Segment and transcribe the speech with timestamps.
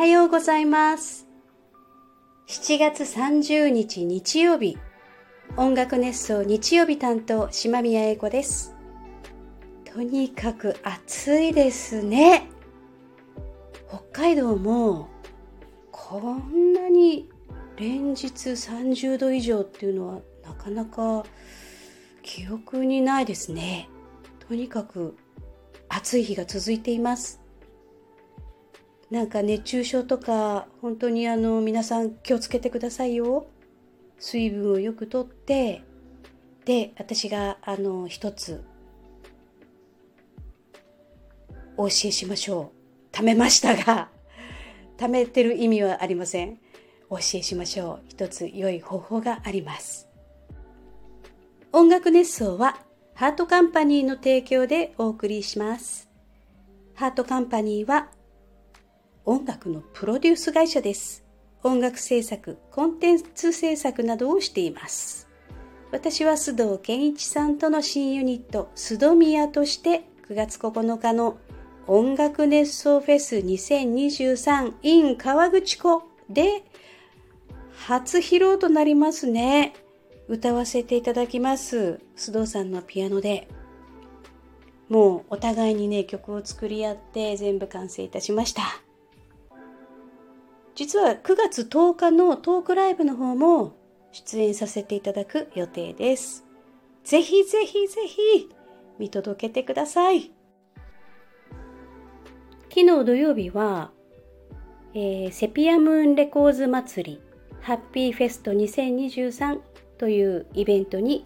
[0.00, 1.28] はようございます。
[2.48, 4.78] 7月30日日曜日、
[5.58, 8.74] 音楽熱奏日曜日担当、島宮英子です。
[9.84, 12.48] とにかく暑いですね。
[13.90, 15.10] 北海道も
[15.92, 17.28] こんなに
[17.76, 21.26] 連日30度以上っていうのはなかなか
[22.22, 23.90] 記憶にないですね。
[24.48, 25.18] とにかく
[25.90, 27.38] 暑い日が続いています。
[29.10, 33.46] なんか熱中症とか本当にあの皆さん気をつけてくださいよ。
[34.18, 35.82] 水分をよくとって
[36.64, 38.62] で私があの一つ
[41.76, 42.72] お教えしましょ
[43.12, 43.16] う。
[43.16, 44.10] 貯めましたが
[44.96, 46.58] 貯めてる意味はありません。
[47.08, 48.00] お教えしましょう。
[48.08, 50.08] 一つ良い方法があります。
[51.72, 52.78] 音楽熱奏は
[53.14, 56.08] ハートカンパニーの提供でお送りします。
[56.94, 58.08] ハートカンパニーは
[59.24, 61.24] 音楽のプロデュース会社です。
[61.62, 65.28] 音楽制作、コンテンツ制作などをしています。
[65.92, 71.38] 私は須藤健一さんとの新ユニット、須藤宮として9月9日の
[71.86, 76.62] 音楽熱奏フェス 2023in 川口湖で
[77.72, 79.74] 初披露となりますね。
[80.28, 82.00] 歌わせていただきます。
[82.16, 83.48] 須藤さんのピアノで。
[84.88, 88.62] もうお互いにね、曲を作り合って全部完成いたしました。
[90.74, 93.76] 実は9月10日のトークライブの方も
[94.12, 96.44] 出演させていただく予定です。
[97.04, 98.48] ぜひぜひぜひ
[98.98, 100.32] 見届けてください。
[102.68, 103.90] 昨日土曜日は、
[104.94, 107.20] えーセピアムーンレコーズ祭り
[107.60, 109.60] ハッピーフェスト2023
[109.98, 111.24] というイベントに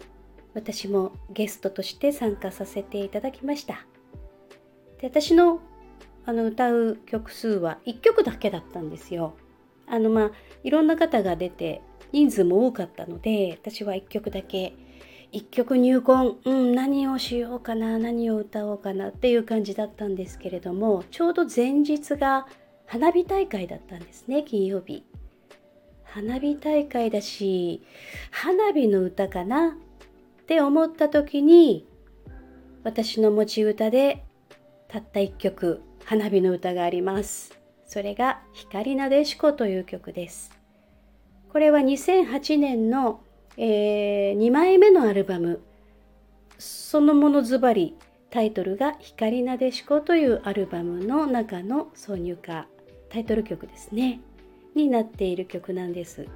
[0.53, 3.85] 私もゲストとして参加させていただきました。
[4.99, 5.61] で私の
[6.25, 9.35] あの歌う曲数は1曲だけだったんですよ。
[9.87, 10.31] あのまあ
[10.63, 11.81] いろんな方が出て
[12.11, 14.73] 人数も多かったので私は1曲だけ
[15.31, 22.47] 1曲入魂、うん、何をしようかな何を歌おうかなっていう感じだったんですけれどもちょうど前日が
[22.87, 25.03] 花火大会だったんですね金曜日。
[26.03, 27.81] 花火大会だし
[28.31, 29.75] 花火の歌かな
[30.41, 31.85] って思った時に
[32.83, 34.23] 私の持ち歌で
[34.87, 37.59] たった一曲花火の歌があります。
[37.87, 40.51] それが光なでしこという曲です。
[41.49, 43.21] これは2008年の、
[43.57, 45.61] え2枚目のアルバム。
[46.59, 47.95] そのものズバリ
[48.29, 52.67] タイトルが光なでしこというアルバムの中の挿入歌。
[53.09, 54.19] タイトル曲ですね。
[54.75, 56.27] になっている曲なんです。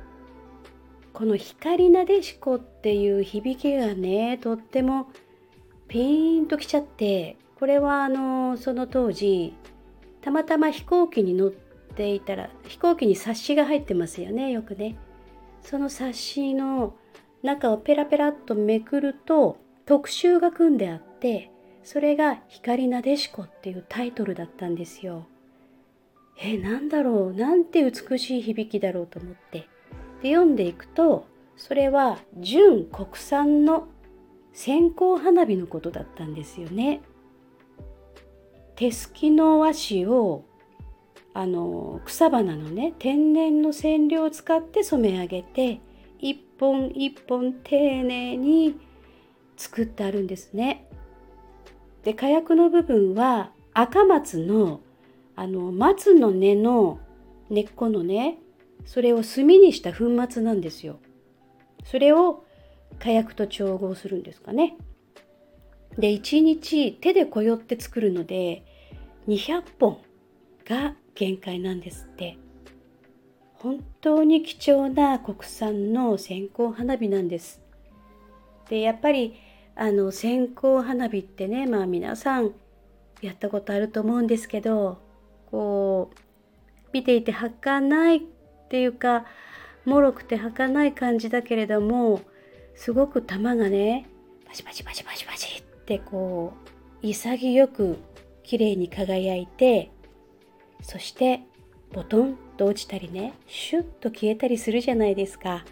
[1.13, 5.09] この光なでしこっていう響きがねとっても
[5.87, 9.53] ピーンときちゃってこれはあのその当時
[10.21, 14.97] たまたま飛行機に乗っていたら飛行機に冊子が入ってますよねよくね
[15.61, 16.95] その冊子の
[17.43, 21.51] 中をペラペラっとめくると特集が組んであって
[21.83, 25.25] それが「光なでしこ」っていうタイトルだったんですよ。
[26.41, 29.67] えなんだろうなんて美しい響きだろうと思って
[30.21, 31.25] で読んでいくと
[31.57, 33.89] それは純国産の
[34.53, 37.01] 線香花火のことだったんですよね。
[38.79, 40.45] 手すきの和紙を
[41.33, 45.81] あの草花のね天然の染料を使って染め上げて
[46.17, 48.79] 一本一本丁寧に
[49.57, 50.87] 作ってあるんですね。
[52.05, 54.79] で火薬の部分は赤松の
[55.35, 56.99] あの松の根の
[57.49, 58.37] 根っこのね
[58.85, 60.99] それを炭にした粉末なんですよ。
[61.83, 62.45] それを
[62.99, 64.77] 火薬と調合するんですかね。
[65.97, 68.63] で1日手でこよって作るので
[69.29, 70.01] 200本
[70.65, 72.37] が限界なんですって。
[73.59, 77.61] 本当に貴重な国産の線香花火なんです。
[78.69, 79.35] でやっぱり
[79.75, 82.53] あの線香花火ってねまあ皆さん
[83.21, 84.99] やったことあると思うんですけど
[85.51, 86.17] こう
[86.93, 88.21] 見ていて儚いっ
[88.69, 89.25] ていうか
[89.85, 92.21] 脆くて儚い感じだけれども
[92.75, 94.07] すごく玉がね
[94.47, 96.53] バチバチバチバチバチってこ
[97.03, 97.97] う潔く
[98.49, 99.91] 綺麗に輝いて
[100.81, 101.41] そして
[101.93, 105.65] ボトンと落ちたりねシュッと消えたりするじゃないですか。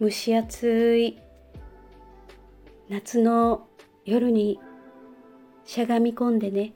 [0.00, 1.18] 蒸し暑い
[2.88, 3.66] 夏の
[4.06, 4.58] 夜に
[5.66, 6.72] しゃがみ込んでね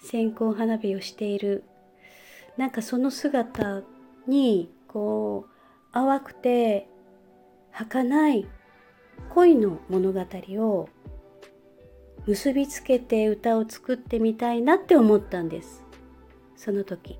[0.00, 1.64] 線香花火をしている
[2.56, 3.82] なんかその姿
[4.28, 6.86] にこう淡くて
[7.72, 8.46] 儚い
[9.34, 10.88] 恋の物語を
[12.26, 15.82] 結びつけて歌を作ってみたいなって思ったんです。
[16.56, 17.18] その時。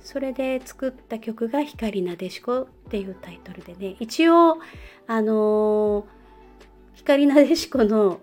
[0.00, 3.96] それで作った曲が「光なでしこ」っていうタイトルでね。
[4.00, 4.58] 一応
[5.06, 6.04] あのー、
[6.94, 8.20] 光なでしこの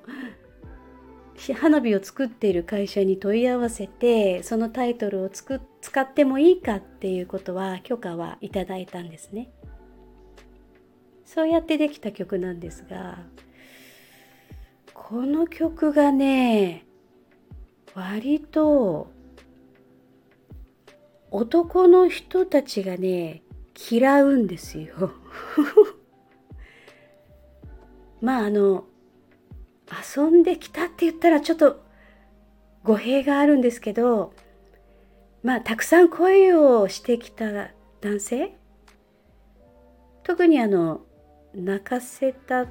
[1.53, 9.49] 花火を作っている会社に問い合わせてそのタイトルをつく使ってもいいかっていうことは許可はいただいたんですね。
[11.25, 13.19] そうやってできた曲なんですが
[15.09, 16.85] この曲がね
[17.95, 19.11] 割と
[21.31, 23.41] 男の人たちがね
[23.91, 25.11] 嫌うんですよ。
[28.21, 28.85] まああの
[30.15, 31.81] 遊んできたって言ったらちょっと
[32.83, 34.31] 語弊があるんですけど
[35.41, 37.71] まあたくさん恋をしてきた
[38.01, 38.55] 男性
[40.21, 41.01] 特にあの
[41.55, 42.67] 泣かせた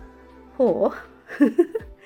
[0.57, 0.93] 方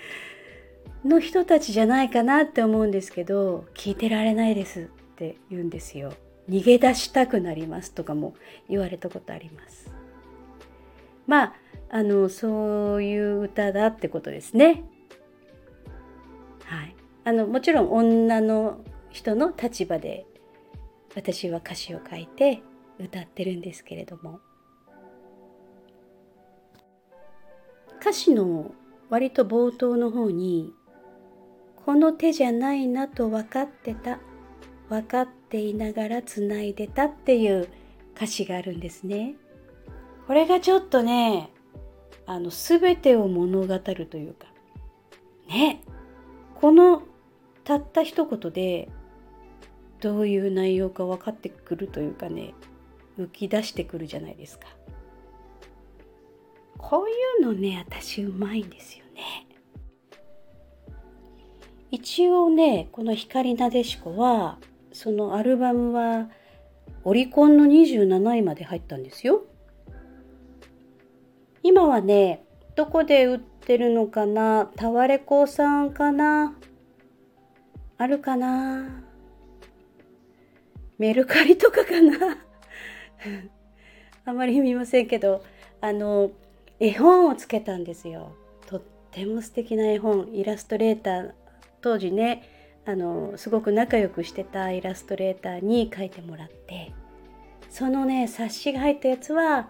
[1.04, 4.84] の人たちじゃないかなって思うんですけど聞いてられないですっ
[5.16, 6.12] て言うんですよ。
[6.49, 8.34] 逃げ出したくなりますとかも
[8.69, 9.93] 言われたことあります。
[11.26, 11.54] まあ
[11.90, 14.84] あのそういう歌だってことですね。
[16.64, 20.26] はい、あのもちろん女の人の立場で
[21.14, 22.62] 私は歌詞を書いて
[22.98, 24.40] 歌ってるんですけれども。
[28.00, 28.75] 歌詞の
[29.12, 30.73] 割と冒頭の方に
[31.85, 34.19] 「この手じゃないなと分かってた
[34.88, 37.69] 分かっていながらつないでた」っていう
[38.17, 39.37] 歌詞があるんですね。
[40.26, 41.50] これがちょっとね
[42.25, 44.47] あの全てを物語るというか
[45.47, 45.82] ね
[46.55, 47.03] この
[47.65, 48.88] たった一言で
[50.00, 52.55] どういう内容か分かってくるというかね
[53.19, 54.69] 浮き出してくるじゃないですか
[56.79, 59.47] こういうのね私うまいんですよね。
[61.91, 64.59] 一応ねこの「光なでしこ」は
[64.93, 66.31] そのアルバムは
[67.05, 69.44] オリコンの27位まで入ったんですよ。
[71.62, 72.44] 今はね
[72.75, 76.56] どこで売ってるのかなタワレコさんかな
[77.99, 79.03] あるかな
[80.99, 82.38] メルカリとかかな。
[84.25, 85.43] あまり見ませんけど
[85.81, 86.31] あの
[86.81, 88.35] 絵本をつけたんですよ。
[89.12, 91.31] ても素敵な絵本イラストレーター
[91.81, 92.49] 当時ね
[92.85, 96.93] あのすごく仲良くしてたイラストレーターに描いてもらって
[97.70, 99.69] そのね冊子が入ったやつは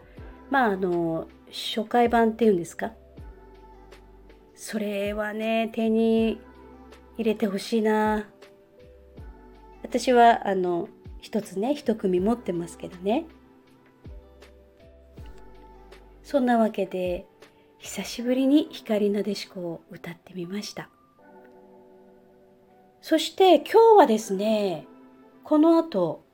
[0.48, 2.92] まああの初回版っていうんですか？
[4.54, 6.40] それはね手に
[7.18, 8.26] 入れてほしいな。
[9.82, 10.88] 私はあの
[11.20, 13.26] 一つね一組持ってますけどね。
[16.22, 17.26] そんなわけで
[17.82, 20.88] 久しぶりに光なでしこを歌ってみました
[23.02, 24.86] そして今日はですね
[25.44, 26.24] この後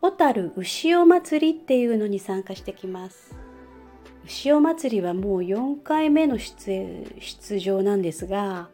[0.00, 3.36] 小樽牛尾祭りっていうのに参加してきます
[4.24, 8.70] 牛尾祭りはもう4回目の出出場なんですが、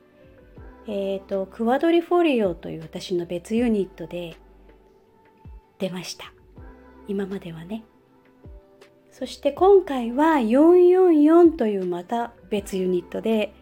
[0.87, 4.37] えっ、ー、と、クワドリフォリオという私の別ユニットで
[5.79, 6.33] 出ました。
[7.09, 7.83] 今まではね。
[9.21, 13.53] そして今回は444というまた別ユニットで、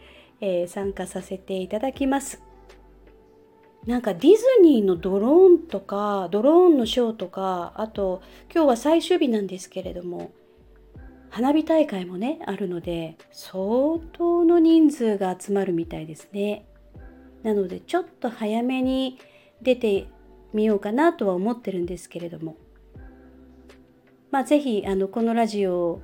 [0.41, 2.41] えー、参加させていただきます。
[3.85, 8.23] なんかディズニーのドローンとかドローンのショーとかあと
[8.55, 10.31] 今日は最終日なんですけれども
[11.29, 16.67] 花火大会もねあるので相当の人数が集まるみたいですね
[17.43, 19.19] なのでちょっと早めに
[19.63, 20.07] 出て
[20.53, 22.57] みようかなとは思ってるんですけれども
[24.31, 26.03] まあ是非あのこのラジオを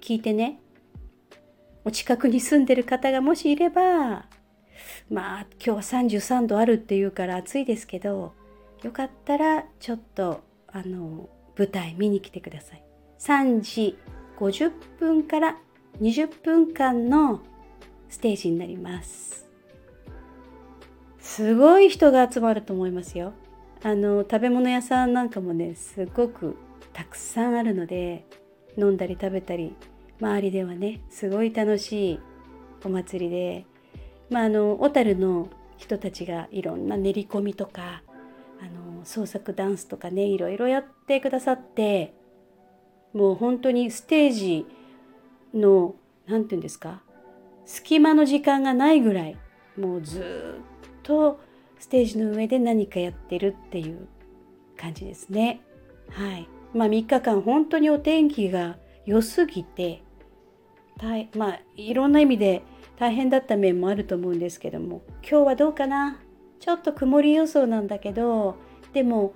[0.00, 0.60] 聞いてね
[1.84, 4.26] お近くに住んでる方がもしいれば
[5.10, 8.34] まあ今日は33度あるっていうから暑いですけど
[8.82, 12.82] よかったらちょっとあの舞台見に来てください。
[13.18, 13.98] 3時
[14.38, 15.58] 50分から
[16.00, 17.40] 20分間の
[18.08, 19.46] ステージになります。
[21.18, 23.34] すごい人が集まると思いますよ。
[23.82, 26.56] あの食べ物屋さんなんかもねすごく
[27.00, 28.26] たくさんあるので
[28.76, 29.74] 飲んだり食べたり
[30.20, 32.20] 周りではねすごい楽しい
[32.84, 33.64] お祭りで
[34.28, 38.02] まああの小樽の人たちがいろんな練り込みとか
[38.60, 38.64] あ
[38.98, 42.12] の創作ダンスとかねいろいろやってくださって
[43.14, 44.66] もう本当にステージ
[45.54, 45.94] の
[46.26, 47.00] 何て言うんですか
[47.64, 49.38] 隙間の時間がないぐらい
[49.78, 51.40] もうずっと
[51.78, 54.06] ステージの上で何かやってるっていう
[54.76, 55.62] 感じですね。
[56.10, 56.46] はい。
[56.72, 60.02] まあ3日間本当にお天気が良すぎて、
[61.36, 62.62] まあいろんな意味で
[62.98, 66.20] 大変だった面もあると思うんですけども今日はどうかな？
[66.60, 68.56] ちょっと曇り予想なんだけど
[68.92, 69.32] でも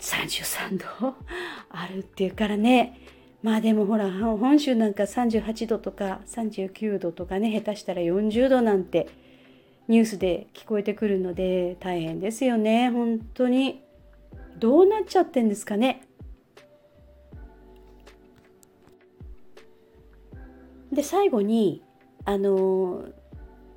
[0.00, 1.14] 33度
[1.70, 2.98] あるっていうからね。
[3.42, 9.06] まあでもほら本州なんか38度とか39度とかね下手したら40度なんて
[9.86, 12.90] ニュースで聞こえてくるので大変ですよね。
[12.90, 13.83] 本当に。
[14.64, 16.00] どうなっちゃってんですかね？
[20.90, 21.82] で最後に
[22.24, 23.04] あの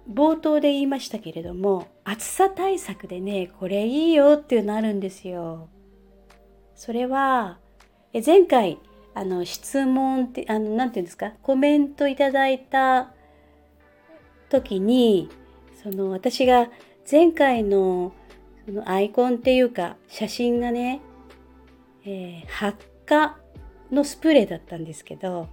[0.09, 5.67] 冒頭で言いましたけれども暑さ対策でねこれいいよっていうのあるんですよ。
[6.73, 7.57] それは
[8.13, 8.79] え前回
[9.13, 11.33] あの質問ってあのなんていうんですか？
[11.43, 13.11] コメントいただいた
[14.47, 15.27] 時に
[15.83, 16.69] その私が
[17.11, 18.13] 前回の
[18.67, 20.99] そのアイコンっていうか写真がね、
[22.03, 23.37] えー、発火
[23.93, 25.47] のスプレーだったんですけど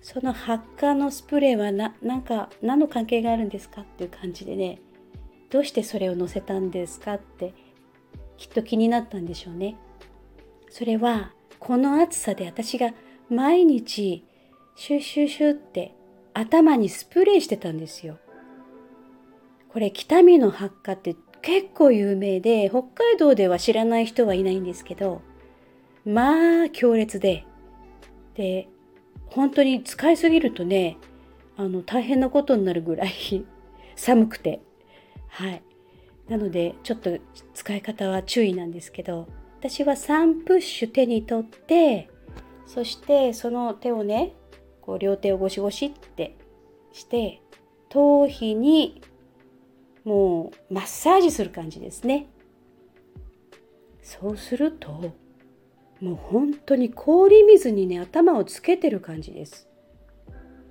[0.00, 4.78] その発火のスプレーはななんか何の関係があるんですかっていう感じでね
[5.50, 7.54] どうしてそれを載せたんですかって
[8.36, 9.76] きっと気になったんでしょうね。
[10.70, 12.92] それはこの暑さで私が
[13.28, 14.24] 毎日
[14.76, 15.92] シュッシュッシュって
[16.34, 18.18] 頭にスプレーしてたんですよ。
[19.70, 25.22] これ北見の発火って結構有名で北海道では知らない人はいないんですけど
[26.04, 27.44] まあ強烈で。
[28.34, 28.68] で
[29.26, 30.96] 本当に使いすぎるとね
[31.56, 33.12] あの大変なことになるぐらい
[33.96, 34.60] 寒くて。
[35.28, 35.62] はい。
[36.28, 37.18] なのでちょっと
[37.54, 39.28] 使い方は注意なんですけど
[39.60, 42.08] 私は3プッシュ手に取って
[42.66, 44.34] そしてその手をね
[44.82, 46.36] こう両手をゴシゴシって
[46.92, 47.40] して
[47.88, 49.02] 頭皮に
[50.08, 52.28] もうマッサージする感じですね。
[54.02, 55.12] そうすると
[56.00, 59.68] もう本当に氷水にね頭をつけてる感じです。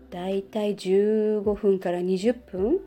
[0.09, 2.79] だいたい15分から20分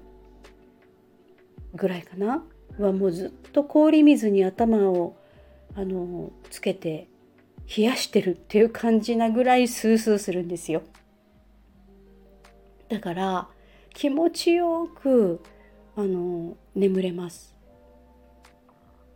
[1.72, 2.44] ぐらいかな。
[2.80, 5.14] はもうずっと氷水に頭を
[5.76, 7.06] あのつけて
[7.76, 10.82] 冷やしてるっていう感じなぐらいスースーするんですよ。
[12.88, 13.48] だから
[13.94, 15.40] 気持ちよく
[16.00, 17.56] あの眠れます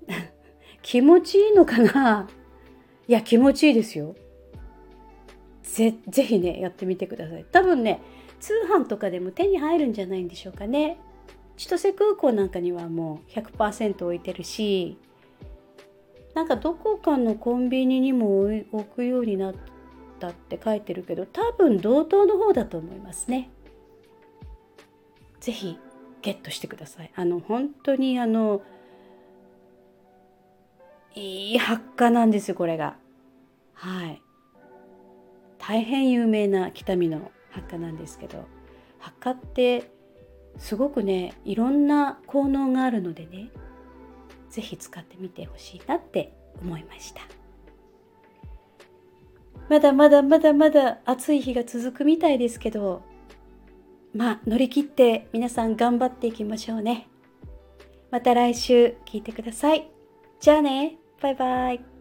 [0.83, 2.29] 気持ちいいのかな？
[3.07, 4.15] いや、気持ちいいですよ。
[5.63, 7.45] ぜ、ぜひね、やってみてください。
[7.51, 8.01] 多分ね、
[8.41, 10.99] 通販とかでも手に入るんじゃないんでしょうかね。
[11.57, 14.99] 千歳空港なんかにはもう100%置いてるし、
[16.35, 19.55] なんかどこかのコンビニにも置くようになっ
[20.19, 23.51] たって書いてるけど、多分同等の方だと思いますね。
[25.41, 25.79] ぜひ
[26.25, 27.13] ゲットしてください。
[27.15, 28.63] あの、本当にあの、
[31.15, 32.97] いい発火なんですよこれが。
[33.75, 34.23] はい。
[35.67, 38.47] 大変有名な北見の発火なんですけど
[38.99, 39.91] 発火って
[40.59, 43.49] すごくねいろんな効能があるのでね
[44.51, 47.23] 是非使ってみてほしいなって思いました。
[49.71, 53.03] まだまだまだまだ暑い日が続くみたいですけど
[54.15, 57.09] まあ乗り切って皆さん頑張っていきましょうね。
[58.11, 59.91] また来週聞いてください。
[60.41, 60.97] じゃあね。
[61.21, 61.94] バイバイ。